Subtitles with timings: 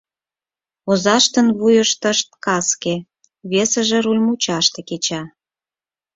[0.89, 2.95] Озаштын вуйыштышт каске,
[3.51, 5.21] весыже руль мучаште кеча.